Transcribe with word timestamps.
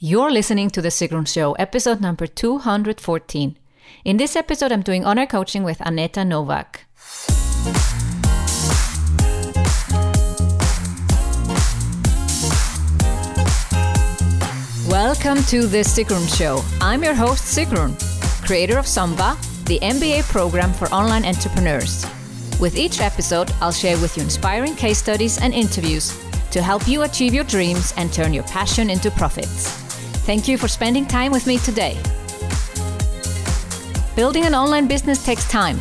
You're 0.00 0.30
listening 0.30 0.70
to 0.70 0.80
The 0.80 0.90
Sigrun 0.90 1.26
Show, 1.26 1.54
episode 1.54 2.00
number 2.00 2.28
214. 2.28 3.58
In 4.04 4.16
this 4.16 4.36
episode, 4.36 4.70
I'm 4.70 4.82
doing 4.82 5.04
on 5.04 5.18
air 5.18 5.26
coaching 5.26 5.64
with 5.64 5.80
Aneta 5.80 6.24
Nowak. 6.24 6.84
Welcome 14.88 15.42
to 15.46 15.66
The 15.66 15.82
Sigrun 15.82 16.32
Show. 16.38 16.62
I'm 16.80 17.02
your 17.02 17.14
host, 17.14 17.42
Sigrun, 17.58 17.98
creator 18.46 18.78
of 18.78 18.86
Samba, 18.86 19.36
the 19.64 19.80
MBA 19.80 20.22
program 20.30 20.72
for 20.74 20.86
online 20.94 21.24
entrepreneurs. 21.24 22.06
With 22.60 22.76
each 22.76 23.00
episode, 23.00 23.50
I'll 23.60 23.72
share 23.72 23.98
with 23.98 24.16
you 24.16 24.22
inspiring 24.22 24.76
case 24.76 24.98
studies 24.98 25.42
and 25.42 25.52
interviews 25.52 26.16
to 26.52 26.62
help 26.62 26.86
you 26.86 27.02
achieve 27.02 27.34
your 27.34 27.44
dreams 27.44 27.92
and 27.96 28.12
turn 28.12 28.32
your 28.32 28.44
passion 28.44 28.90
into 28.90 29.10
profits. 29.10 29.87
Thank 30.28 30.46
you 30.46 30.58
for 30.58 30.68
spending 30.68 31.06
time 31.06 31.32
with 31.32 31.46
me 31.46 31.56
today. 31.56 31.96
Building 34.14 34.44
an 34.44 34.54
online 34.54 34.86
business 34.86 35.24
takes 35.24 35.48
time. 35.48 35.80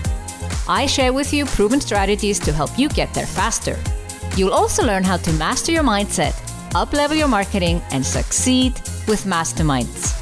I 0.70 0.86
share 0.86 1.12
with 1.12 1.34
you 1.34 1.44
proven 1.44 1.82
strategies 1.82 2.40
to 2.40 2.54
help 2.54 2.80
you 2.80 2.88
get 2.88 3.14
there 3.14 3.26
faster. 3.26 3.78
You'll 4.38 4.54
also 4.54 4.86
learn 4.86 5.04
how 5.04 5.18
to 5.18 5.34
master 5.34 5.74
your 5.74 5.84
mindset, 5.84 6.32
uplevel 6.72 7.18
your 7.18 7.28
marketing, 7.28 7.82
and 7.92 8.06
succeed 8.06 8.76
with 9.06 9.26
masterminds. 9.26 10.16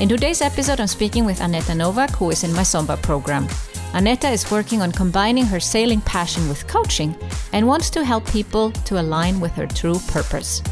In 0.00 0.08
today's 0.08 0.42
episode, 0.42 0.78
I'm 0.78 0.86
speaking 0.86 1.24
with 1.24 1.40
Aneta 1.40 1.74
Nowak, 1.74 2.10
who 2.12 2.30
is 2.30 2.44
in 2.44 2.52
my 2.52 2.62
Samba 2.62 2.98
program. 2.98 3.48
Aneta 3.94 4.28
is 4.28 4.48
working 4.48 4.80
on 4.80 4.92
combining 4.92 5.46
her 5.46 5.58
sailing 5.58 6.00
passion 6.02 6.48
with 6.48 6.68
coaching 6.68 7.16
and 7.52 7.66
wants 7.66 7.90
to 7.90 8.04
help 8.04 8.24
people 8.30 8.70
to 8.86 9.00
align 9.00 9.40
with 9.40 9.50
her 9.54 9.66
true 9.66 9.98
purpose. 10.06 10.62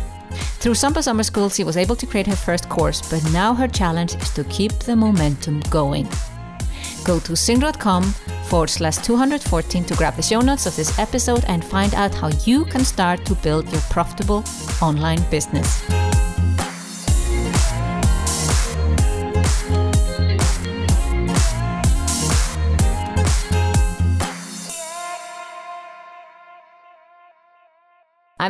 Through 0.60 0.74
Samba 0.74 1.02
Summer 1.02 1.22
School, 1.22 1.48
she 1.48 1.64
was 1.64 1.76
able 1.76 1.96
to 1.96 2.06
create 2.06 2.26
her 2.26 2.36
first 2.36 2.68
course, 2.68 3.00
but 3.10 3.22
now 3.32 3.54
her 3.54 3.68
challenge 3.68 4.14
is 4.16 4.30
to 4.30 4.44
keep 4.44 4.72
the 4.72 4.96
momentum 4.96 5.60
going. 5.70 6.08
Go 7.04 7.18
to 7.20 7.32
sigrun.com 7.32 8.02
forward 8.48 8.70
slash 8.70 8.98
214 8.98 9.84
to 9.84 9.94
grab 9.94 10.16
the 10.16 10.22
show 10.22 10.40
notes 10.40 10.66
of 10.66 10.76
this 10.76 10.98
episode 10.98 11.44
and 11.46 11.64
find 11.64 11.94
out 11.94 12.14
how 12.14 12.28
you 12.44 12.64
can 12.66 12.84
start 12.84 13.24
to 13.26 13.34
build 13.36 13.70
your 13.72 13.82
profitable 13.82 14.44
online 14.82 15.22
business. 15.30 15.99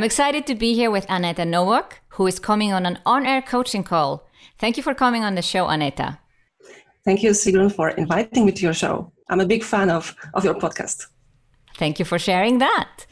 I'm 0.00 0.04
excited 0.04 0.46
to 0.46 0.54
be 0.54 0.72
here 0.72 0.90
with 0.90 1.04
Aneta 1.10 1.44
Nowak, 1.44 2.00
who 2.16 2.26
is 2.26 2.38
coming 2.38 2.72
on 2.72 2.86
an 2.86 2.98
on 3.04 3.26
air 3.26 3.42
coaching 3.42 3.84
call. 3.84 4.26
Thank 4.58 4.78
you 4.78 4.82
for 4.82 4.94
coming 4.94 5.24
on 5.24 5.34
the 5.34 5.42
show, 5.42 5.68
Aneta. 5.68 6.18
Thank 7.04 7.22
you, 7.22 7.32
Sigrun, 7.32 7.70
for 7.70 7.90
inviting 7.90 8.46
me 8.46 8.52
to 8.52 8.62
your 8.62 8.72
show. 8.72 9.12
I'm 9.28 9.40
a 9.40 9.44
big 9.44 9.62
fan 9.62 9.90
of, 9.90 10.16
of 10.32 10.42
your 10.42 10.54
podcast. 10.54 11.04
Thank 11.76 11.98
you 11.98 12.06
for 12.06 12.18
sharing 12.18 12.60
that. 12.60 13.04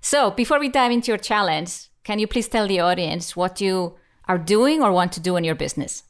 So, 0.00 0.30
before 0.30 0.58
we 0.58 0.70
dive 0.70 0.92
into 0.92 1.08
your 1.08 1.18
challenge, 1.18 1.90
can 2.04 2.18
you 2.18 2.26
please 2.26 2.48
tell 2.48 2.66
the 2.66 2.80
audience 2.80 3.36
what 3.36 3.60
you 3.60 3.96
are 4.26 4.38
doing 4.38 4.82
or 4.82 4.92
want 4.92 5.12
to 5.12 5.20
do 5.20 5.36
in 5.36 5.44
your 5.44 5.56
business? 5.56 6.04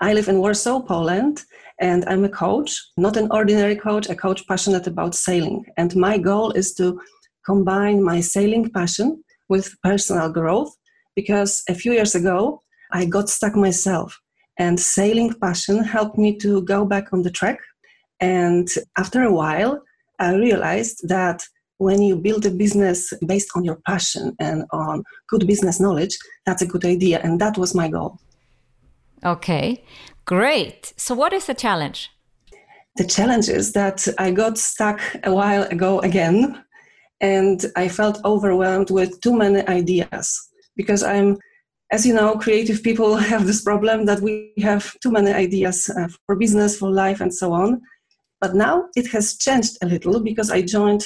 I 0.00 0.12
live 0.12 0.26
in 0.26 0.40
Warsaw, 0.40 0.80
Poland, 0.80 1.44
and 1.78 2.04
I'm 2.08 2.24
a 2.24 2.28
coach, 2.28 2.84
not 2.96 3.16
an 3.16 3.30
ordinary 3.30 3.76
coach, 3.76 4.08
a 4.08 4.16
coach 4.16 4.44
passionate 4.48 4.88
about 4.88 5.14
sailing. 5.14 5.66
And 5.76 5.94
my 5.94 6.18
goal 6.18 6.50
is 6.50 6.74
to 6.74 7.00
combine 7.44 8.02
my 8.02 8.20
sailing 8.20 8.70
passion 8.70 9.22
with 9.48 9.74
personal 9.82 10.30
growth 10.30 10.74
because 11.16 11.62
a 11.68 11.74
few 11.74 11.92
years 11.92 12.14
ago 12.14 12.62
I 12.92 13.04
got 13.04 13.28
stuck 13.28 13.56
myself 13.56 14.18
and 14.58 14.78
sailing 14.78 15.34
passion 15.34 15.82
helped 15.82 16.18
me 16.18 16.36
to 16.38 16.62
go 16.62 16.84
back 16.84 17.12
on 17.12 17.22
the 17.22 17.30
track 17.30 17.58
and 18.20 18.68
after 18.96 19.22
a 19.22 19.32
while 19.32 19.82
I 20.18 20.34
realized 20.34 21.08
that 21.08 21.42
when 21.78 22.02
you 22.02 22.14
build 22.16 22.44
a 22.44 22.50
business 22.50 23.12
based 23.26 23.50
on 23.56 23.64
your 23.64 23.80
passion 23.86 24.36
and 24.38 24.64
on 24.70 25.02
good 25.28 25.46
business 25.46 25.80
knowledge 25.80 26.16
that's 26.46 26.62
a 26.62 26.66
good 26.66 26.84
idea 26.84 27.20
and 27.22 27.40
that 27.40 27.56
was 27.56 27.74
my 27.74 27.88
goal. 27.88 28.18
Okay. 29.24 29.84
Great. 30.24 30.92
So 30.96 31.14
what 31.14 31.32
is 31.32 31.46
the 31.46 31.54
challenge? 31.54 32.10
The 32.96 33.04
challenge 33.04 33.48
is 33.48 33.72
that 33.72 34.06
I 34.18 34.30
got 34.30 34.58
stuck 34.58 35.00
a 35.24 35.32
while 35.34 35.62
ago 35.64 36.00
again 36.00 36.62
and 37.20 37.66
I 37.76 37.88
felt 37.88 38.24
overwhelmed 38.24 38.90
with 38.90 39.20
too 39.20 39.36
many 39.36 39.66
ideas 39.68 40.48
because 40.76 41.02
I'm, 41.02 41.38
as 41.92 42.06
you 42.06 42.14
know, 42.14 42.36
creative 42.36 42.82
people 42.82 43.16
have 43.32 43.46
this 43.46 43.62
problem 43.62 44.06
that 44.06 44.20
we 44.20 44.52
have 44.62 44.98
too 45.00 45.10
many 45.10 45.32
ideas 45.32 45.90
uh, 45.90 46.08
for 46.26 46.36
business, 46.36 46.78
for 46.78 46.90
life, 46.90 47.20
and 47.20 47.32
so 47.32 47.52
on. 47.52 47.80
But 48.40 48.54
now 48.54 48.86
it 48.96 49.10
has 49.12 49.36
changed 49.36 49.76
a 49.82 49.86
little 49.86 50.20
because 50.20 50.50
I 50.50 50.62
joined 50.62 51.04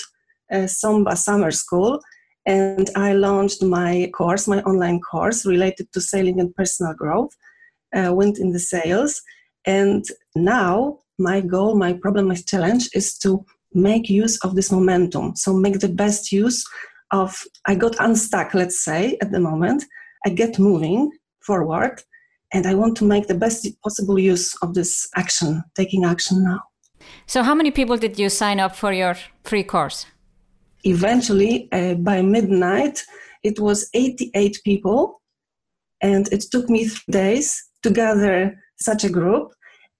a 0.50 0.68
Samba 0.68 1.16
Summer 1.16 1.50
School 1.50 2.00
and 2.46 2.90
I 2.94 3.14
launched 3.14 3.62
my 3.62 4.10
course, 4.14 4.46
my 4.46 4.60
online 4.62 5.00
course 5.00 5.46
related 5.46 5.92
to 5.92 6.00
sailing 6.00 6.38
and 6.40 6.54
personal 6.54 6.94
growth, 6.94 7.30
uh, 7.96 8.12
went 8.14 8.38
in 8.38 8.52
the 8.52 8.60
sales. 8.60 9.20
And 9.66 10.04
now 10.36 10.98
my 11.18 11.40
goal, 11.40 11.74
my 11.76 11.94
problem, 11.94 12.28
my 12.28 12.34
challenge 12.34 12.90
is 12.94 13.16
to 13.18 13.44
make 13.74 14.08
use 14.08 14.38
of 14.44 14.54
this 14.54 14.70
momentum. 14.70 15.36
So 15.36 15.52
make 15.52 15.80
the 15.80 15.88
best 15.88 16.32
use 16.32 16.64
of, 17.10 17.42
I 17.66 17.74
got 17.74 17.96
unstuck, 17.98 18.54
let's 18.54 18.84
say, 18.84 19.16
at 19.20 19.30
the 19.32 19.40
moment. 19.40 19.84
I 20.26 20.30
get 20.30 20.58
moving 20.58 21.10
forward 21.40 22.02
and 22.52 22.66
I 22.66 22.74
want 22.74 22.96
to 22.98 23.04
make 23.04 23.26
the 23.26 23.34
best 23.34 23.66
possible 23.82 24.18
use 24.18 24.54
of 24.62 24.74
this 24.74 25.08
action, 25.16 25.62
taking 25.74 26.04
action 26.04 26.44
now. 26.44 26.60
So, 27.26 27.42
how 27.42 27.54
many 27.54 27.70
people 27.70 27.96
did 27.96 28.18
you 28.18 28.28
sign 28.28 28.60
up 28.60 28.74
for 28.74 28.92
your 28.92 29.16
free 29.42 29.64
course? 29.64 30.06
Eventually, 30.84 31.68
uh, 31.72 31.94
by 31.94 32.22
midnight, 32.22 33.04
it 33.42 33.58
was 33.58 33.90
88 33.94 34.60
people, 34.64 35.20
and 36.00 36.32
it 36.32 36.44
took 36.50 36.68
me 36.70 36.86
three 36.86 37.12
days 37.12 37.62
to 37.82 37.90
gather 37.90 38.56
such 38.78 39.04
a 39.04 39.10
group. 39.10 39.52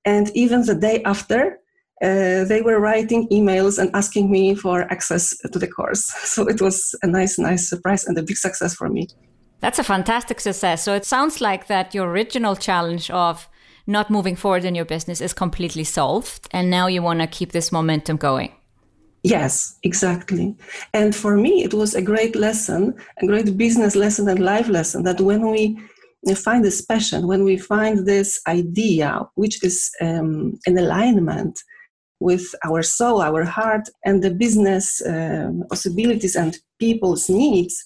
And 0.04 0.30
even 0.34 0.64
the 0.64 0.74
day 0.74 1.02
after, 1.04 1.58
uh, 2.02 2.44
they 2.44 2.60
were 2.62 2.80
writing 2.80 3.28
emails 3.28 3.78
and 3.78 3.90
asking 3.94 4.30
me 4.30 4.54
for 4.54 4.82
access 4.92 5.36
to 5.38 5.58
the 5.58 5.68
course. 5.68 6.12
So 6.34 6.48
it 6.48 6.60
was 6.60 6.94
a 7.02 7.06
nice, 7.06 7.38
nice 7.38 7.68
surprise 7.68 8.04
and 8.06 8.18
a 8.18 8.22
big 8.22 8.36
success 8.36 8.74
for 8.74 8.88
me. 8.88 9.08
That's 9.60 9.78
a 9.78 9.84
fantastic 9.84 10.40
success. 10.40 10.82
So 10.82 10.94
it 10.94 11.04
sounds 11.04 11.40
like 11.40 11.68
that 11.68 11.94
your 11.94 12.10
original 12.10 12.56
challenge 12.56 13.10
of 13.10 13.48
not 13.86 14.10
moving 14.10 14.36
forward 14.36 14.64
in 14.64 14.74
your 14.74 14.84
business 14.84 15.20
is 15.20 15.32
completely 15.32 15.84
solved. 15.84 16.48
And 16.50 16.70
now 16.70 16.86
you 16.86 17.02
want 17.02 17.20
to 17.20 17.26
keep 17.26 17.52
this 17.52 17.70
momentum 17.70 18.16
going. 18.16 18.52
Yes, 19.22 19.78
exactly. 19.82 20.54
And 20.92 21.16
for 21.16 21.36
me, 21.36 21.64
it 21.64 21.72
was 21.72 21.94
a 21.94 22.02
great 22.02 22.36
lesson, 22.36 22.94
a 23.22 23.26
great 23.26 23.56
business 23.56 23.96
lesson 23.96 24.28
and 24.28 24.38
life 24.38 24.68
lesson 24.68 25.04
that 25.04 25.20
when 25.20 25.50
we 25.50 25.78
find 26.34 26.62
this 26.62 26.82
passion, 26.82 27.26
when 27.26 27.44
we 27.44 27.56
find 27.56 28.06
this 28.06 28.40
idea, 28.46 29.20
which 29.34 29.64
is 29.64 29.90
um, 30.02 30.58
in 30.66 30.76
alignment 30.76 31.58
with 32.20 32.54
our 32.64 32.82
soul, 32.82 33.20
our 33.20 33.44
heart, 33.44 33.88
and 34.04 34.22
the 34.22 34.30
business 34.30 35.00
uh, 35.02 35.50
possibilities 35.68 36.36
and 36.36 36.58
people's 36.78 37.28
needs, 37.28 37.84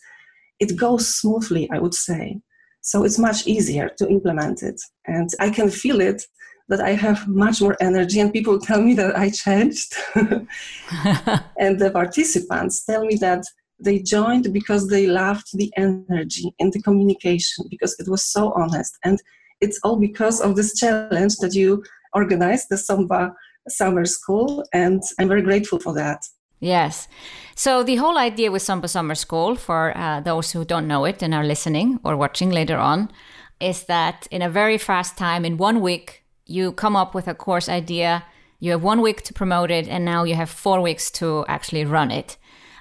it 0.61 0.77
goes 0.77 1.15
smoothly, 1.15 1.69
I 1.71 1.78
would 1.78 1.94
say. 1.94 2.41
So 2.81 3.05
it's 3.05 3.19
much 3.19 3.47
easier 3.47 3.91
to 3.99 4.09
implement 4.09 4.62
it. 4.62 4.81
And 5.06 5.28
I 5.41 5.50
can 5.50 5.71
feel 5.71 6.00
it 6.00 6.22
that 6.69 6.81
I 6.81 6.91
have 6.91 7.27
much 7.27 7.61
more 7.61 7.77
energy, 7.81 8.21
and 8.21 8.33
people 8.33 8.59
tell 8.69 8.83
me 8.83 8.94
that 8.94 9.17
I 9.17 9.31
changed. 9.31 9.94
and 10.15 11.78
the 11.78 11.91
participants 11.93 12.84
tell 12.84 13.05
me 13.05 13.17
that 13.17 13.44
they 13.81 14.00
joined 14.00 14.53
because 14.53 14.88
they 14.88 15.06
loved 15.06 15.47
the 15.55 15.72
energy 15.77 16.53
and 16.59 16.72
the 16.72 16.83
communication 16.83 17.65
because 17.71 17.94
it 17.99 18.08
was 18.08 18.25
so 18.25 18.52
honest. 18.55 18.97
And 19.05 19.19
it's 19.61 19.79
all 19.82 19.97
because 19.97 20.41
of 20.41 20.56
this 20.56 20.75
challenge 20.75 21.37
that 21.37 21.55
you 21.55 21.82
organized, 22.12 22.67
the 22.70 22.76
Samba 22.76 23.32
summer 23.69 24.05
school, 24.05 24.65
and 24.73 25.03
I'm 25.19 25.29
very 25.29 25.43
grateful 25.43 25.79
for 25.79 25.94
that. 25.94 26.25
Yes. 26.61 27.09
So 27.55 27.82
the 27.82 27.97
whole 27.97 28.19
idea 28.19 28.50
with 28.50 28.62
Samba 28.62 28.88
Summer 28.88 29.15
School, 29.15 29.56
for 29.56 29.97
uh, 29.97 30.20
those 30.20 30.53
who 30.53 30.65
don't 30.65 30.88
know 30.88 31.05
it 31.05 31.23
and 31.23 31.35
are 31.35 31.44
listening 31.44 32.00
or 32.05 32.17
watching 32.17 32.50
later 32.50 32.76
on, 32.76 33.11
is 33.61 33.85
that 33.85 34.26
in 34.31 34.43
a 34.43 34.50
very 34.50 34.79
fast 34.79 35.17
time, 35.17 35.44
in 35.44 35.56
one 35.56 35.81
week, 35.81 36.25
you 36.47 36.73
come 36.73 36.97
up 36.97 37.15
with 37.15 37.29
a 37.29 37.35
course 37.35 37.69
idea. 37.69 38.25
You 38.61 38.73
have 38.73 38.82
one 38.82 39.00
week 39.00 39.23
to 39.23 39.35
promote 39.35 39.71
it, 39.71 39.88
and 39.88 40.05
now 40.05 40.25
you 40.25 40.35
have 40.35 40.50
four 40.50 40.81
weeks 40.81 41.11
to 41.12 41.44
actually 41.49 41.85
run 41.85 42.11
it. 42.11 42.37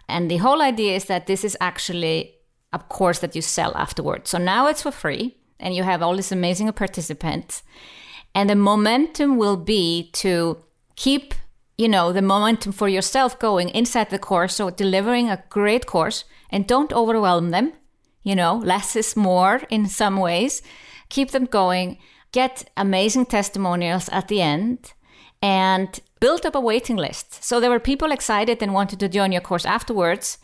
And 0.07 0.31
the 0.31 0.38
whole 0.38 0.62
idea 0.62 0.95
is 0.95 1.06
that 1.06 1.28
this 1.28 1.44
is 1.44 1.57
actually 1.60 2.36
a 2.74 2.80
course 2.80 3.19
that 3.19 3.36
you 3.36 3.42
sell 3.42 3.75
afterwards. 3.75 4.30
So 4.30 4.38
now 4.38 4.68
it's 4.68 4.83
for 4.83 4.92
free, 4.92 5.38
and 5.60 5.75
you 5.75 5.83
have 5.83 6.01
all 6.01 6.16
these 6.16 6.31
amazing 6.31 6.72
participants. 6.74 7.63
And 8.33 8.50
the 8.50 8.56
momentum 8.56 9.38
will 9.38 9.57
be 9.57 10.12
to 10.13 10.57
keep 10.97 11.33
you 11.77 11.88
know 11.88 12.11
the 12.11 12.21
momentum 12.21 12.73
for 12.73 12.89
yourself 12.89 13.39
going 13.39 13.69
inside 13.69 14.09
the 14.09 14.19
course 14.19 14.55
so 14.55 14.69
delivering 14.69 15.29
a 15.29 15.44
great 15.49 15.85
course 15.85 16.25
and 16.51 16.67
don't 16.67 16.91
overwhelm 16.91 17.51
them 17.51 17.71
You 18.27 18.35
know, 18.35 18.57
less 18.57 18.97
is 18.97 19.15
more 19.15 19.61
in 19.69 19.88
some 19.88 20.17
ways. 20.17 20.61
Keep 21.07 21.31
them 21.31 21.45
going. 21.45 21.97
Get 22.33 22.69
amazing 22.75 23.27
testimonials 23.27 24.09
at 24.09 24.27
the 24.27 24.41
end 24.41 24.94
and 25.41 25.88
build 26.19 26.45
up 26.45 26.55
a 26.55 26.59
waiting 26.59 26.97
list. 26.97 27.41
So 27.41 27.59
there 27.59 27.69
were 27.69 27.79
people 27.79 28.11
excited 28.11 28.61
and 28.61 28.73
wanted 28.73 28.99
to 28.99 29.07
join 29.07 29.31
your 29.31 29.41
course 29.41 29.65
afterwards. 29.65 30.39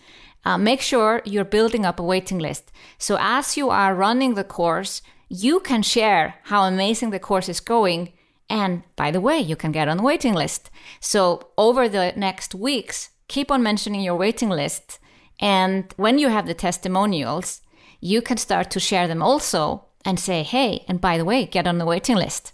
Uh, 0.46 0.58
make 0.58 0.80
sure 0.82 1.22
you're 1.26 1.44
building 1.58 1.86
up 1.86 2.00
a 2.00 2.04
waiting 2.04 2.40
list. 2.40 2.72
So 2.98 3.18
as 3.20 3.58
you 3.58 3.70
are 3.70 3.94
running 3.96 4.36
the 4.36 4.46
course, 4.46 5.02
you 5.28 5.60
can 5.60 5.84
share 5.84 6.36
how 6.44 6.64
amazing 6.64 7.12
the 7.12 7.20
course 7.20 7.50
is 7.50 7.60
going. 7.60 8.14
And 8.50 8.84
by 8.96 9.12
the 9.12 9.22
way, 9.22 9.40
you 9.40 9.56
can 9.56 9.72
get 9.72 9.88
on 9.88 9.98
the 9.98 10.04
waiting 10.04 10.34
list. 10.34 10.70
So 11.00 11.50
over 11.58 11.90
the 11.90 12.14
next 12.16 12.54
weeks, 12.54 13.10
keep 13.28 13.52
on 13.52 13.64
mentioning 13.64 14.02
your 14.02 14.16
waiting 14.16 14.50
list. 14.50 15.00
And 15.40 15.94
when 15.98 16.20
you 16.20 16.30
have 16.30 16.48
the 16.48 16.54
testimonials, 16.54 17.62
you 18.00 18.22
can 18.22 18.38
start 18.38 18.70
to 18.72 18.80
share 18.80 19.08
them 19.08 19.22
also 19.22 19.86
and 20.06 20.20
say, 20.20 20.44
hey, 20.44 20.84
and 20.88 21.00
by 21.00 21.18
the 21.18 21.26
way, 21.26 21.46
get 21.46 21.68
on 21.68 21.78
the 21.78 21.86
waiting 21.86 22.18
list. 22.18 22.54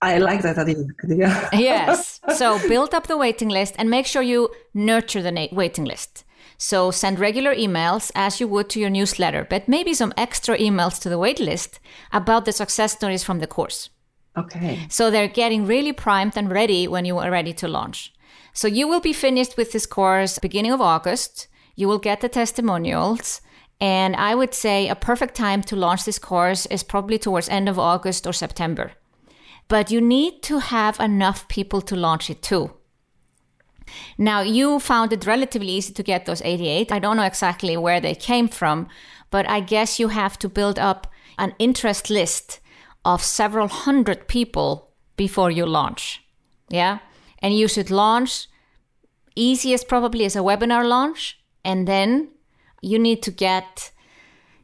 I 0.00 0.18
like 0.18 0.42
that 0.42 0.58
idea. 0.58 0.84
yes. 1.52 2.20
So 2.36 2.58
build 2.68 2.92
up 2.92 3.06
the 3.06 3.16
waiting 3.16 3.48
list 3.48 3.76
and 3.78 3.88
make 3.88 4.06
sure 4.06 4.22
you 4.22 4.50
nurture 4.74 5.22
the 5.22 5.48
waiting 5.52 5.84
list. 5.84 6.24
So 6.58 6.90
send 6.90 7.20
regular 7.20 7.54
emails 7.54 8.10
as 8.14 8.40
you 8.40 8.48
would 8.48 8.68
to 8.70 8.80
your 8.80 8.90
newsletter, 8.90 9.46
but 9.48 9.68
maybe 9.68 9.94
some 9.94 10.12
extra 10.16 10.58
emails 10.58 11.00
to 11.02 11.08
the 11.08 11.18
wait 11.18 11.38
list 11.38 11.78
about 12.12 12.44
the 12.44 12.52
success 12.52 12.92
stories 12.92 13.24
from 13.24 13.38
the 13.38 13.46
course. 13.46 13.90
Okay. 14.36 14.86
So 14.88 15.10
they're 15.10 15.28
getting 15.28 15.66
really 15.66 15.92
primed 15.92 16.36
and 16.36 16.50
ready 16.50 16.88
when 16.88 17.04
you 17.04 17.18
are 17.18 17.30
ready 17.30 17.52
to 17.54 17.68
launch. 17.68 18.12
So 18.52 18.68
you 18.68 18.88
will 18.88 19.00
be 19.00 19.12
finished 19.12 19.56
with 19.56 19.72
this 19.72 19.86
course 19.86 20.38
beginning 20.38 20.72
of 20.72 20.80
August. 20.80 21.48
You 21.74 21.88
will 21.88 21.98
get 21.98 22.20
the 22.20 22.28
testimonials. 22.28 23.40
And 23.80 24.14
I 24.16 24.34
would 24.34 24.54
say 24.54 24.88
a 24.88 24.94
perfect 24.94 25.34
time 25.34 25.62
to 25.62 25.76
launch 25.76 26.04
this 26.04 26.18
course 26.18 26.66
is 26.66 26.82
probably 26.82 27.18
towards 27.18 27.48
end 27.48 27.68
of 27.68 27.78
August 27.78 28.26
or 28.26 28.32
September 28.32 28.92
but 29.72 29.90
you 29.90 30.02
need 30.02 30.42
to 30.42 30.58
have 30.58 31.00
enough 31.00 31.48
people 31.48 31.80
to 31.80 31.96
launch 31.96 32.28
it 32.28 32.42
too. 32.42 32.72
Now, 34.18 34.42
you 34.42 34.78
found 34.78 35.14
it 35.14 35.26
relatively 35.26 35.70
easy 35.70 35.94
to 35.94 36.02
get 36.02 36.26
those 36.26 36.42
88. 36.42 36.92
I 36.92 36.98
don't 36.98 37.16
know 37.16 37.22
exactly 37.22 37.76
where 37.78 37.98
they 37.98 38.14
came 38.14 38.48
from, 38.48 38.86
but 39.30 39.48
I 39.48 39.60
guess 39.60 39.98
you 39.98 40.08
have 40.08 40.38
to 40.40 40.48
build 40.50 40.78
up 40.78 41.06
an 41.38 41.54
interest 41.58 42.10
list 42.10 42.60
of 43.04 43.22
several 43.22 43.68
hundred 43.68 44.28
people 44.28 44.90
before 45.16 45.50
you 45.50 45.66
launch. 45.66 46.22
Yeah. 46.68 46.98
And 47.40 47.56
you 47.56 47.68
should 47.68 47.90
launch 47.90 48.48
easiest 49.34 49.88
probably 49.88 50.24
as 50.24 50.36
a 50.36 50.40
webinar 50.40 50.88
launch. 50.88 51.40
And 51.64 51.88
then 51.88 52.28
you 52.80 52.98
need 52.98 53.22
to 53.22 53.30
get 53.30 53.92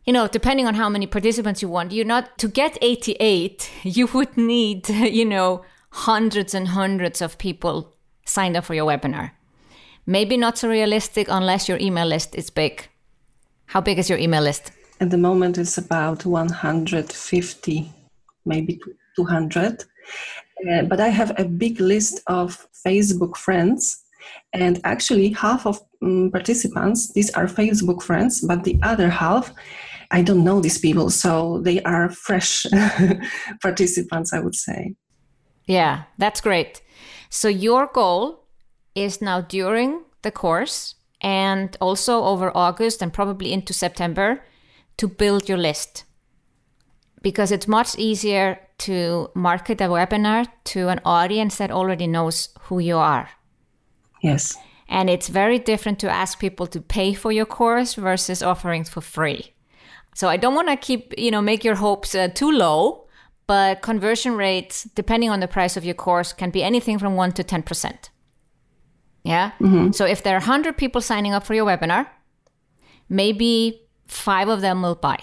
you 0.09 0.15
know, 0.15 0.27
depending 0.27 0.67
on 0.67 0.75
how 0.75 0.89
many 0.89 1.07
participants 1.07 1.61
you 1.61 1.69
want, 1.69 1.93
you're 1.93 2.03
not 2.03 2.39
to 2.39 2.49
get 2.49 2.79
88, 2.81 3.71
you 3.83 4.07
would 4.07 4.39
need, 4.39 4.89
you 5.19 5.27
know, 5.27 5.67
hundreds 5.91 6.55
and 6.55 6.69
hundreds 6.69 7.21
of 7.21 7.37
people 7.37 7.95
signed 8.25 8.57
up 8.57 8.65
for 8.65 8.73
your 8.73 8.87
webinar. 8.87 9.33
Maybe 10.07 10.39
not 10.39 10.57
so 10.57 10.71
realistic 10.71 11.27
unless 11.29 11.69
your 11.69 11.77
email 11.79 12.07
list 12.07 12.35
is 12.35 12.49
big. 12.49 12.89
How 13.67 13.83
big 13.83 13.99
is 13.99 14.09
your 14.09 14.19
email 14.19 14.43
list? 14.43 14.73
At 14.99 15.11
the 15.11 15.19
moment, 15.19 15.59
it's 15.59 15.77
about 15.77 16.25
150, 16.25 17.93
maybe 18.45 18.81
200. 19.17 19.85
Uh, 20.71 20.83
but 20.83 21.01
I 21.01 21.09
have 21.09 21.33
a 21.39 21.45
big 21.45 21.81
list 21.81 22.21
of 22.27 22.67
Facebook 22.87 23.37
friends. 23.37 24.05
And 24.53 24.81
actually, 24.85 25.31
half 25.31 25.67
of 25.67 25.81
um, 26.03 26.31
participants, 26.31 27.13
these 27.13 27.31
are 27.31 27.47
Facebook 27.47 28.03
friends, 28.03 28.41
but 28.41 28.65
the 28.65 28.79
other 28.83 29.09
half 29.09 29.53
I 30.11 30.23
don't 30.23 30.45
know 30.45 30.61
these 30.61 30.79
people, 30.79 31.11
so 31.11 31.61
they 31.61 31.83
are 31.83 32.09
fresh 32.11 32.67
participants, 33.63 34.33
I 34.33 34.41
would 34.41 34.55
say. 34.55 34.95
Yeah, 35.67 36.05
that's 36.17 36.41
great. 36.41 36.81
So 37.29 37.49
your 37.49 37.87
goal 37.87 38.45
is 38.95 39.21
now 39.21 39.43
during 39.43 40.03
the 40.23 40.31
course 40.31 40.95
and 41.21 41.77
also 41.81 42.25
over 42.25 42.51
August 42.57 43.03
and 43.03 43.13
probably 43.13 43.53
into 43.53 43.75
September 43.75 44.43
to 44.97 45.09
build 45.09 45.49
your 45.49 45.59
list. 45.59 46.05
Because 47.23 47.51
it's 47.51 47.67
much 47.67 47.99
easier 47.99 48.59
to 48.79 49.31
market 49.35 49.81
a 49.81 49.85
webinar 49.85 50.47
to 50.65 50.89
an 50.89 51.01
audience 51.05 51.57
that 51.57 51.71
already 51.71 52.07
knows 52.07 52.51
who 52.63 52.79
you 52.79 52.97
are. 52.97 53.29
Yes. 54.23 54.57
And 54.89 55.11
it's 55.11 55.29
very 55.29 55.59
different 55.59 55.99
to 56.01 56.11
ask 56.11 56.39
people 56.39 56.67
to 56.69 56.81
pay 56.81 57.13
for 57.15 57.31
your 57.33 57.45
course 57.45 57.95
versus 57.95 58.43
offering 58.43 58.85
for 58.85 59.01
free. 59.01 59.55
So 60.15 60.29
I 60.29 60.37
don't 60.37 60.55
want 60.55 60.69
to 60.69 60.77
keep, 60.77 61.15
you 61.19 61.31
know, 61.31 61.43
make 61.43 61.63
your 61.63 61.77
hopes 61.77 62.15
uh, 62.15 62.29
too 62.29 62.51
low, 62.51 63.07
but 63.47 63.83
conversion 63.83 64.35
rates, 64.35 64.85
depending 64.95 65.31
on 65.31 65.41
the 65.41 65.49
price 65.49 65.77
of 65.77 65.85
your 65.85 65.95
course, 65.95 66.33
can 66.33 66.51
be 66.51 66.63
anything 66.63 66.99
from 66.99 67.15
1 67.15 67.33
to 67.33 67.45
10%. 67.45 68.09
Yeah. 69.25 69.53
Mm-hmm. 69.61 69.93
So 69.93 70.07
if 70.07 70.23
there 70.23 70.35
are 70.35 70.41
100 70.41 70.77
people 70.77 71.01
signing 71.01 71.35
up 71.35 71.45
for 71.45 71.55
your 71.55 71.67
webinar, 71.67 72.09
maybe 73.09 73.83
five 74.07 74.49
of 74.49 74.61
them 74.61 74.83
will 74.83 74.95
buy. 74.95 75.19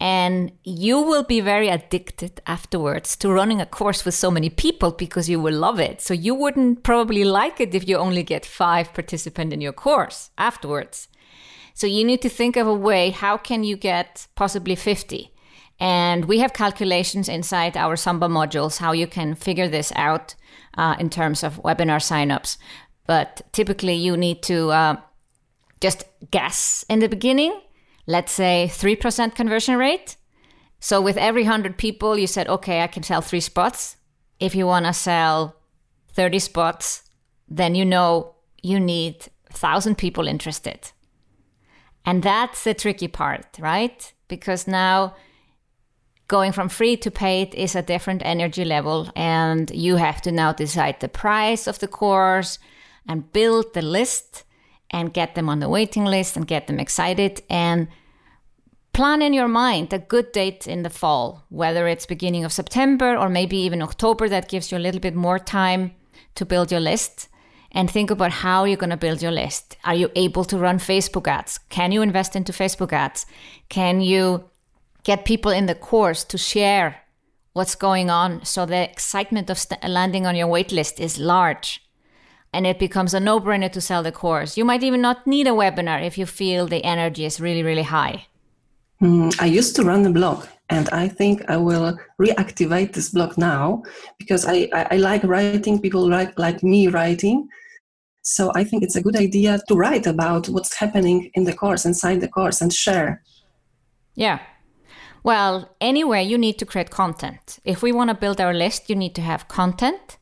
And 0.00 0.50
you 0.64 1.02
will 1.02 1.24
be 1.24 1.40
very 1.40 1.68
addicted 1.68 2.40
afterwards 2.46 3.16
to 3.18 3.30
running 3.30 3.60
a 3.60 3.66
course 3.66 4.04
with 4.04 4.14
so 4.14 4.30
many 4.30 4.48
people 4.48 4.92
because 4.92 5.28
you 5.28 5.38
will 5.38 5.54
love 5.54 5.78
it. 5.78 6.00
So 6.00 6.14
you 6.14 6.34
wouldn't 6.34 6.82
probably 6.82 7.22
like 7.22 7.60
it 7.60 7.74
if 7.74 7.86
you 7.86 7.98
only 7.98 8.22
get 8.22 8.46
five 8.46 8.94
participants 8.94 9.52
in 9.52 9.60
your 9.60 9.74
course 9.74 10.30
afterwards. 10.38 11.08
So 11.74 11.86
you 11.86 12.04
need 12.04 12.22
to 12.22 12.30
think 12.30 12.56
of 12.56 12.66
a 12.66 12.74
way 12.74 13.10
how 13.10 13.36
can 13.36 13.62
you 13.62 13.76
get 13.76 14.26
possibly 14.36 14.74
50? 14.74 15.34
And 15.78 16.26
we 16.26 16.38
have 16.40 16.52
calculations 16.52 17.28
inside 17.28 17.76
our 17.76 17.96
Samba 17.96 18.28
modules 18.28 18.78
how 18.78 18.92
you 18.92 19.06
can 19.06 19.34
figure 19.34 19.68
this 19.68 19.92
out 19.96 20.34
uh, 20.76 20.96
in 20.98 21.08
terms 21.08 21.42
of 21.42 21.62
webinar 21.62 22.00
signups. 22.00 22.58
But 23.06 23.42
typically, 23.52 23.94
you 23.94 24.16
need 24.16 24.42
to 24.42 24.70
uh, 24.70 24.96
just 25.80 26.04
guess 26.30 26.84
in 26.88 26.98
the 26.98 27.08
beginning. 27.08 27.58
Let's 28.10 28.32
say 28.32 28.68
3% 28.68 29.36
conversion 29.36 29.78
rate. 29.78 30.16
So, 30.80 31.00
with 31.00 31.16
every 31.16 31.44
100 31.44 31.78
people, 31.78 32.18
you 32.18 32.26
said, 32.26 32.48
okay, 32.48 32.82
I 32.82 32.88
can 32.88 33.04
sell 33.04 33.20
three 33.20 33.38
spots. 33.38 33.96
If 34.40 34.56
you 34.56 34.66
want 34.66 34.86
to 34.86 34.92
sell 34.92 35.54
30 36.14 36.40
spots, 36.40 37.04
then 37.48 37.76
you 37.76 37.84
know 37.84 38.34
you 38.62 38.80
need 38.80 39.28
1,000 39.52 39.96
people 39.96 40.26
interested. 40.26 40.90
And 42.04 42.24
that's 42.24 42.64
the 42.64 42.74
tricky 42.74 43.06
part, 43.06 43.46
right? 43.60 44.12
Because 44.26 44.66
now 44.66 45.14
going 46.26 46.50
from 46.50 46.68
free 46.68 46.96
to 46.96 47.12
paid 47.12 47.54
is 47.54 47.76
a 47.76 47.82
different 47.82 48.22
energy 48.24 48.64
level, 48.64 49.08
and 49.14 49.70
you 49.70 49.96
have 49.96 50.20
to 50.22 50.32
now 50.32 50.52
decide 50.52 50.98
the 50.98 51.08
price 51.08 51.68
of 51.68 51.78
the 51.78 51.88
course 51.88 52.58
and 53.06 53.32
build 53.32 53.72
the 53.74 53.82
list 53.82 54.42
and 54.90 55.14
get 55.14 55.36
them 55.36 55.48
on 55.48 55.60
the 55.60 55.68
waiting 55.68 56.04
list 56.04 56.36
and 56.36 56.48
get 56.48 56.66
them 56.66 56.80
excited 56.80 57.40
and 57.48 57.86
plan 58.92 59.22
in 59.22 59.32
your 59.32 59.48
mind 59.48 59.92
a 59.92 59.98
good 59.98 60.32
date 60.32 60.66
in 60.66 60.82
the 60.82 60.90
fall, 60.90 61.44
whether 61.48 61.86
it's 61.86 62.06
beginning 62.06 62.44
of 62.44 62.52
September 62.52 63.16
or 63.16 63.28
maybe 63.28 63.56
even 63.58 63.82
October. 63.82 64.28
That 64.28 64.48
gives 64.48 64.70
you 64.70 64.78
a 64.78 64.86
little 64.86 65.00
bit 65.00 65.14
more 65.14 65.38
time 65.38 65.92
to 66.34 66.44
build 66.44 66.70
your 66.70 66.80
list 66.80 67.28
and 67.72 67.90
think 67.90 68.10
about 68.10 68.32
how 68.32 68.64
you're 68.64 68.76
going 68.76 68.90
to 68.90 68.96
build 68.96 69.22
your 69.22 69.30
list. 69.30 69.76
Are 69.84 69.94
you 69.94 70.10
able 70.16 70.44
to 70.44 70.58
run 70.58 70.78
Facebook 70.78 71.28
ads? 71.28 71.58
Can 71.68 71.92
you 71.92 72.02
invest 72.02 72.34
into 72.34 72.52
Facebook 72.52 72.92
ads? 72.92 73.26
Can 73.68 74.00
you 74.00 74.44
get 75.04 75.24
people 75.24 75.52
in 75.52 75.66
the 75.66 75.74
course 75.74 76.24
to 76.24 76.38
share 76.38 76.96
what's 77.52 77.74
going 77.74 78.10
on 78.10 78.44
so 78.44 78.66
the 78.66 78.90
excitement 78.90 79.50
of 79.50 79.58
st- 79.58 79.82
landing 79.88 80.26
on 80.26 80.36
your 80.36 80.48
waitlist 80.48 80.98
is 80.98 81.18
large? 81.18 81.80
And 82.52 82.66
it 82.66 82.80
becomes 82.80 83.14
a 83.14 83.20
no 83.20 83.38
brainer 83.38 83.70
to 83.70 83.80
sell 83.80 84.02
the 84.02 84.10
course. 84.10 84.56
You 84.56 84.64
might 84.64 84.82
even 84.82 85.00
not 85.00 85.24
need 85.24 85.46
a 85.46 85.50
webinar 85.50 86.04
if 86.04 86.18
you 86.18 86.26
feel 86.26 86.66
the 86.66 86.84
energy 86.84 87.24
is 87.24 87.40
really, 87.40 87.62
really 87.62 87.84
high. 87.84 88.26
Mm, 89.02 89.34
I 89.40 89.46
used 89.46 89.76
to 89.76 89.84
run 89.84 90.04
a 90.04 90.10
blog 90.10 90.46
and 90.68 90.88
I 90.90 91.08
think 91.08 91.48
I 91.48 91.56
will 91.56 91.98
reactivate 92.20 92.92
this 92.92 93.08
blog 93.08 93.38
now 93.38 93.82
because 94.18 94.44
I, 94.46 94.68
I, 94.72 94.86
I 94.92 94.96
like 94.96 95.24
writing. 95.24 95.80
People 95.80 96.08
like, 96.08 96.38
like 96.38 96.62
me 96.62 96.88
writing. 96.88 97.48
So 98.22 98.52
I 98.54 98.64
think 98.64 98.82
it's 98.82 98.96
a 98.96 99.02
good 99.02 99.16
idea 99.16 99.58
to 99.68 99.74
write 99.74 100.06
about 100.06 100.48
what's 100.48 100.74
happening 100.74 101.30
in 101.34 101.44
the 101.44 101.54
course, 101.54 101.86
inside 101.86 102.20
the 102.20 102.28
course, 102.28 102.60
and 102.60 102.72
share. 102.72 103.22
Yeah. 104.14 104.40
Well, 105.22 105.74
anyway, 105.80 106.22
you 106.24 106.38
need 106.38 106.58
to 106.58 106.66
create 106.66 106.90
content. 106.90 107.58
If 107.64 107.82
we 107.82 107.92
want 107.92 108.10
to 108.10 108.14
build 108.14 108.40
our 108.40 108.54
list, 108.54 108.90
you 108.90 108.96
need 108.96 109.14
to 109.14 109.22
have 109.22 109.48
content 109.48 110.18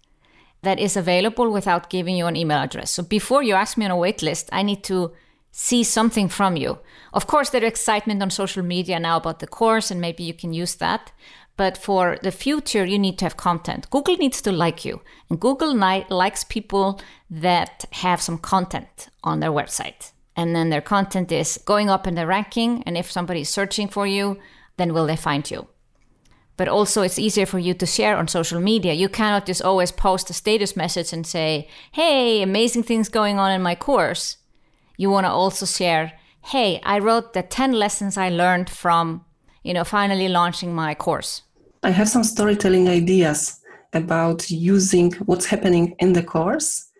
that 0.63 0.79
is 0.79 0.97
available 0.97 1.51
without 1.51 1.91
giving 1.91 2.17
you 2.17 2.27
an 2.27 2.37
email 2.37 2.59
address. 2.59 2.91
So 2.93 3.03
before 3.03 3.43
you 3.43 3.55
ask 3.55 3.77
me 3.77 3.85
on 3.85 3.91
a 3.91 3.97
wait 3.97 4.23
list, 4.23 4.49
I 4.53 4.63
need 4.63 4.83
to 4.85 5.13
see 5.51 5.85
something 5.85 6.29
from 6.29 6.57
you. 6.57 6.79
Of 7.13 7.27
course, 7.27 7.51
there's 7.51 7.65
excitement 7.65 8.23
on 8.23 8.31
social 8.31 8.63
media 8.63 8.99
now 9.01 9.17
about 9.17 9.41
the 9.41 9.47
course, 9.47 9.91
and 9.91 10.01
maybe 10.01 10.23
you 10.23 10.35
can 10.35 10.53
use 10.53 10.77
that. 10.77 11.13
But 11.57 11.77
for 11.77 12.19
the 12.23 12.31
future, 12.31 12.85
you 12.85 12.99
need 12.99 13.19
to 13.19 13.25
have 13.25 13.37
content. 13.37 13.91
Google 13.91 14.17
needs 14.17 14.41
to 14.43 14.53
like 14.53 14.85
you, 14.85 15.01
and 15.29 15.41
Google 15.41 15.75
likes 15.75 16.45
people 16.45 17.01
that 17.31 17.85
have 17.93 18.21
some 18.21 18.39
content 18.39 19.09
on 19.25 19.41
their 19.41 19.51
website. 19.51 20.13
and 20.39 20.55
then 20.55 20.71
their 20.71 20.81
content 20.81 21.33
is 21.33 21.59
going 21.65 21.91
up 21.91 22.07
in 22.07 22.15
the 22.15 22.25
ranking. 22.25 22.85
And 22.87 22.97
if 22.97 23.11
somebody 23.11 23.41
is 23.41 23.49
searching 23.49 23.89
for 23.89 24.07
you, 24.07 24.39
then 24.77 24.95
will 24.95 25.07
they 25.07 25.17
find 25.17 25.51
you? 25.51 25.67
But 26.57 26.69
also, 26.69 27.03
it's 27.03 27.19
easier 27.19 27.45
for 27.45 27.59
you 27.59 27.75
to 27.75 27.87
share 27.87 28.17
on 28.17 28.29
social 28.29 28.61
media. 28.61 28.93
You 28.93 29.09
cannot 29.09 29.47
just 29.47 29.63
always 29.63 29.91
post 29.93 30.31
a 30.31 30.33
status 30.33 30.77
message 30.77 31.13
and 31.13 31.27
say, 31.27 31.69
Hey, 31.91 32.41
amazing 32.41 32.85
things 32.85 33.09
going 33.09 33.39
on 33.41 33.51
in 33.51 33.63
my 33.63 33.75
course. 33.75 34.38
You 34.99 35.11
want 35.11 35.27
to 35.27 35.31
also 35.31 35.65
share, 35.65 36.13
Hey, 36.45 36.81
I 36.83 36.99
wrote 36.99 37.33
the 37.33 37.43
10 37.43 37.73
lessons 37.73 38.17
I 38.17 38.31
learned 38.31 38.69
from, 38.69 39.25
you 39.63 39.73
know, 39.73 39.85
finally 39.85 40.29
launching 40.29 40.75
my 40.75 40.95
course. 40.95 41.43
I 41.85 41.91
have 41.91 42.09
some 42.09 42.25
storytelling 42.25 42.89
ideas 42.89 43.61
about 43.93 44.51
using 44.51 45.13
what's 45.27 45.47
happening 45.47 45.95
in 46.01 46.15
the 46.15 46.23
course 46.23 46.91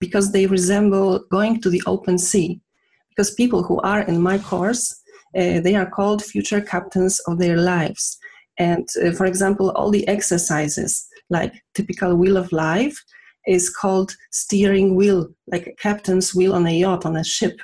because 0.00 0.32
they 0.32 0.46
resemble 0.46 1.24
going 1.30 1.62
to 1.62 1.70
the 1.70 1.82
open 1.86 2.18
sea 2.18 2.60
because 3.08 3.34
people 3.34 3.62
who 3.62 3.80
are 3.80 4.02
in 4.02 4.20
my 4.20 4.38
course 4.38 5.02
uh, 5.34 5.60
they 5.60 5.74
are 5.74 5.90
called 5.90 6.22
future 6.22 6.60
captains 6.60 7.18
of 7.20 7.38
their 7.38 7.56
lives 7.56 8.18
and 8.58 8.86
uh, 9.02 9.10
for 9.12 9.26
example 9.26 9.70
all 9.70 9.90
the 9.90 10.06
exercises 10.06 11.08
like 11.30 11.52
typical 11.74 12.14
wheel 12.14 12.36
of 12.36 12.52
life 12.52 13.02
is 13.46 13.70
called 13.70 14.16
steering 14.30 14.94
wheel 14.94 15.28
like 15.46 15.66
a 15.66 15.74
captain's 15.74 16.34
wheel 16.34 16.54
on 16.54 16.66
a 16.66 16.78
yacht 16.78 17.06
on 17.06 17.16
a 17.16 17.24
ship. 17.24 17.60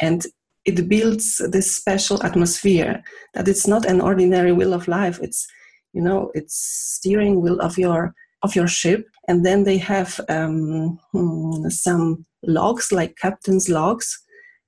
And 0.00 0.26
it 0.64 0.88
builds 0.88 1.40
this 1.50 1.74
special 1.74 2.22
atmosphere 2.22 3.02
that 3.34 3.48
it's 3.48 3.66
not 3.66 3.84
an 3.84 4.00
ordinary 4.00 4.52
wheel 4.52 4.74
of 4.74 4.88
life. 4.88 5.18
It's 5.22 5.46
you 5.92 6.02
know 6.02 6.30
it's 6.34 6.56
steering 6.56 7.42
wheel 7.42 7.60
of 7.60 7.78
your 7.78 8.14
of 8.42 8.54
your 8.54 8.68
ship. 8.68 9.08
And 9.28 9.46
then 9.46 9.64
they 9.64 9.78
have 9.78 10.20
um, 10.28 10.98
hmm, 11.12 11.68
some 11.68 12.26
logs 12.42 12.90
like 12.92 13.16
captain's 13.16 13.68
logs. 13.68 14.18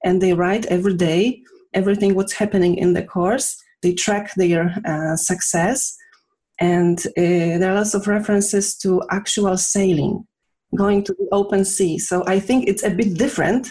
And 0.04 0.20
they 0.20 0.32
write 0.32 0.66
every 0.66 0.94
day 0.94 1.42
everything 1.72 2.14
what's 2.14 2.32
happening 2.32 2.76
in 2.76 2.94
the 2.94 3.02
course. 3.02 3.56
They 3.82 3.94
track 3.94 4.32
their 4.36 4.74
uh, 4.86 5.16
success. 5.16 5.96
And 6.60 6.98
uh, 7.18 7.58
there 7.58 7.72
are 7.72 7.74
lots 7.74 7.94
of 7.94 8.06
references 8.06 8.76
to 8.78 9.02
actual 9.10 9.56
sailing 9.56 10.24
going 10.74 11.04
to 11.04 11.14
the 11.18 11.28
open 11.32 11.64
sea. 11.64 11.98
So 11.98 12.24
i 12.26 12.38
think 12.40 12.68
it's 12.68 12.82
a 12.82 12.90
bit 12.90 13.14
different 13.14 13.68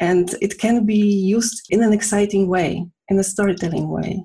and 0.00 0.34
it 0.40 0.58
can 0.58 0.86
be 0.86 0.96
used 1.36 1.66
in 1.70 1.82
an 1.82 1.92
exciting 1.92 2.48
way 2.48 2.86
in 3.08 3.18
a 3.18 3.24
storytelling 3.24 3.88
way. 3.88 4.24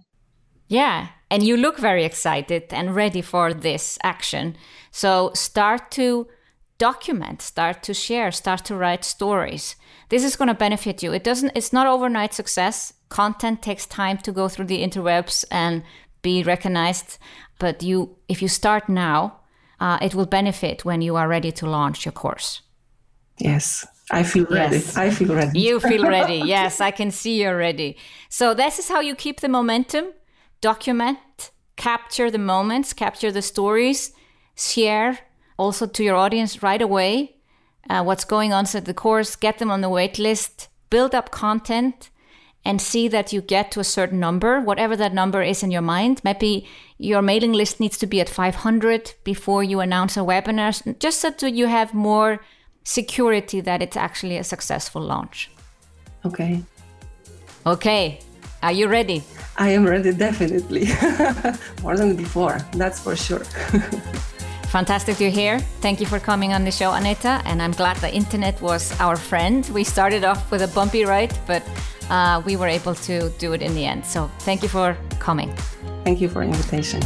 Yeah 0.67 1.07
and 1.31 1.41
you 1.43 1.57
look 1.57 1.79
very 1.79 2.05
excited 2.05 2.65
and 2.71 2.95
ready 2.95 3.21
for 3.21 3.53
this 3.53 3.97
action. 4.03 4.55
So 4.91 5.31
start 5.33 5.89
to 5.91 6.27
document 6.79 7.41
start 7.41 7.83
to 7.83 7.93
share 7.93 8.31
start 8.31 8.65
to 8.65 8.75
write 8.75 9.03
stories. 9.05 9.75
This 10.09 10.23
is 10.23 10.35
going 10.35 10.49
to 10.49 10.53
benefit 10.53 11.01
you. 11.03 11.13
It 11.13 11.23
doesn't 11.23 11.51
it's 11.55 11.73
not 11.73 11.87
overnight 11.87 12.33
success. 12.33 12.93
Content 13.09 13.61
takes 13.61 13.85
time 13.85 14.17
to 14.19 14.31
go 14.31 14.47
through 14.47 14.65
the 14.65 14.83
interwebs 14.83 15.45
and 15.51 15.83
be 16.21 16.43
recognized 16.43 17.17
but 17.59 17.83
you 17.83 18.15
if 18.27 18.41
you 18.41 18.47
start 18.47 18.89
now 18.89 19.39
uh, 19.83 19.97
it 20.01 20.11
will 20.15 20.29
benefit 20.39 20.77
when 20.89 20.99
you 21.07 21.13
are 21.19 21.27
ready 21.35 21.51
to 21.59 21.65
launch 21.77 21.97
your 22.05 22.15
course 22.23 22.49
yes 23.37 23.67
I 24.11 24.23
feel 24.23 24.45
ready. 24.45 24.75
Yes. 24.75 24.97
I 24.97 25.09
feel 25.17 25.33
ready. 25.33 25.57
You 25.57 25.79
feel 25.79 26.05
ready. 26.17 26.39
yes, 26.45 26.81
I 26.81 26.91
can 26.91 27.09
see 27.09 27.41
you're 27.41 27.57
ready. 27.57 27.95
So, 28.29 28.53
this 28.53 28.77
is 28.77 28.89
how 28.89 28.99
you 28.99 29.15
keep 29.15 29.39
the 29.39 29.47
momentum 29.47 30.05
document, 30.59 31.51
capture 31.77 32.29
the 32.29 32.37
moments, 32.37 32.91
capture 32.93 33.31
the 33.31 33.41
stories, 33.41 34.11
share 34.55 35.19
also 35.57 35.87
to 35.87 36.03
your 36.03 36.17
audience 36.17 36.61
right 36.61 36.81
away 36.81 37.33
uh, 37.89 38.03
what's 38.03 38.25
going 38.25 38.53
on 38.53 38.65
at 38.73 38.85
the 38.85 38.93
course, 38.93 39.35
get 39.35 39.59
them 39.59 39.71
on 39.71 39.81
the 39.81 39.89
wait 39.89 40.17
list, 40.17 40.69
build 40.89 41.13
up 41.13 41.31
content, 41.31 42.09
and 42.65 42.81
see 42.81 43.07
that 43.09 43.33
you 43.33 43.41
get 43.41 43.71
to 43.71 43.79
a 43.79 43.83
certain 43.83 44.19
number, 44.19 44.61
whatever 44.61 44.95
that 44.95 45.13
number 45.13 45.41
is 45.41 45.63
in 45.63 45.71
your 45.71 45.81
mind. 45.81 46.21
Maybe 46.23 46.65
your 46.97 47.21
mailing 47.21 47.53
list 47.53 47.79
needs 47.79 47.97
to 47.97 48.07
be 48.07 48.21
at 48.21 48.29
500 48.29 49.13
before 49.23 49.63
you 49.63 49.81
announce 49.81 50.15
a 50.15 50.21
webinar, 50.21 50.97
just 50.99 51.19
so 51.19 51.29
that 51.31 51.53
you 51.53 51.67
have 51.67 51.93
more 51.93 52.39
security 52.83 53.61
that 53.61 53.81
it's 53.81 53.97
actually 53.97 54.37
a 54.37 54.43
successful 54.43 55.01
launch. 55.01 55.49
Okay. 56.25 56.63
Okay. 57.65 58.19
Are 58.61 58.71
you 58.71 58.87
ready? 58.87 59.23
I 59.57 59.69
am 59.69 59.85
ready, 59.85 60.13
definitely. 60.13 60.87
More 61.81 61.97
than 61.97 62.15
before, 62.15 62.59
that's 62.71 63.01
for 63.01 63.15
sure. 63.15 63.43
Fantastic 64.71 65.19
you're 65.19 65.29
here. 65.29 65.59
Thank 65.81 65.99
you 65.99 66.07
for 66.07 66.19
coming 66.19 66.53
on 66.53 66.63
the 66.63 66.71
show, 66.71 66.91
Aneta. 66.91 67.41
And 67.45 67.61
I'm 67.61 67.73
glad 67.73 67.97
the 67.97 68.11
internet 68.11 68.59
was 68.61 68.97
our 68.99 69.15
friend. 69.15 69.69
We 69.73 69.83
started 69.83 70.23
off 70.23 70.49
with 70.49 70.61
a 70.61 70.67
bumpy 70.69 71.03
ride, 71.05 71.37
but 71.45 71.61
uh, 72.13 72.41
we 72.45 72.55
were 72.55 72.67
able 72.67 72.93
to 72.93 73.29
do 73.39 73.53
it 73.53 73.61
in 73.61 73.73
the 73.73 73.85
end. 73.85 74.05
So 74.05 74.29
thank 74.39 74.61
you 74.61 74.69
for 74.69 74.95
coming. 75.19 75.51
Thank 76.03 76.21
you 76.21 76.29
for 76.29 76.43
invitation. 76.43 77.01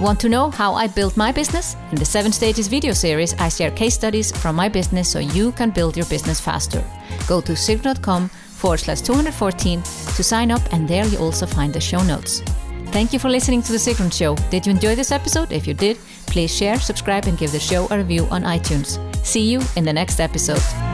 Want 0.00 0.18
to 0.20 0.28
know 0.28 0.50
how 0.50 0.74
I 0.74 0.88
built 0.88 1.16
my 1.16 1.30
business? 1.30 1.76
In 1.92 1.96
the 1.96 2.04
7 2.04 2.32
Stages 2.32 2.66
video 2.66 2.92
series, 2.92 3.34
I 3.34 3.48
share 3.48 3.70
case 3.70 3.94
studies 3.94 4.32
from 4.36 4.56
my 4.56 4.68
business 4.68 5.08
so 5.08 5.20
you 5.20 5.52
can 5.52 5.70
build 5.70 5.96
your 5.96 6.06
business 6.06 6.40
faster. 6.40 6.82
Go 7.28 7.40
to 7.42 7.52
sigrun.com 7.52 8.28
forward 8.28 8.80
slash 8.80 9.02
214 9.02 9.82
to 9.82 10.22
sign 10.24 10.50
up, 10.50 10.62
and 10.72 10.88
there 10.88 11.06
you 11.06 11.18
also 11.18 11.46
find 11.46 11.72
the 11.72 11.80
show 11.80 12.02
notes. 12.02 12.42
Thank 12.86 13.12
you 13.12 13.18
for 13.18 13.30
listening 13.30 13.62
to 13.62 13.72
The 13.72 13.78
Sigrun 13.78 14.12
Show. 14.12 14.34
Did 14.50 14.66
you 14.66 14.72
enjoy 14.72 14.94
this 14.96 15.12
episode? 15.12 15.52
If 15.52 15.66
you 15.66 15.74
did, 15.74 15.98
please 16.26 16.54
share, 16.54 16.78
subscribe, 16.78 17.26
and 17.26 17.38
give 17.38 17.52
the 17.52 17.60
show 17.60 17.86
a 17.90 17.96
review 17.96 18.26
on 18.30 18.42
iTunes. 18.42 18.98
See 19.24 19.48
you 19.50 19.60
in 19.76 19.84
the 19.84 19.92
next 19.92 20.20
episode. 20.20 20.91